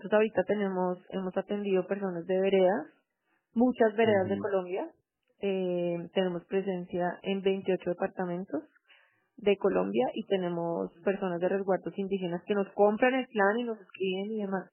[0.00, 2.86] Entonces ahorita tenemos, hemos atendido personas de veredas,
[3.52, 4.90] muchas veredas de Colombia.
[5.42, 8.62] Eh, tenemos presencia en 28 departamentos
[9.36, 13.78] de Colombia y tenemos personas de resguardos indígenas que nos compran el plan y nos
[13.78, 14.70] escriben y demás.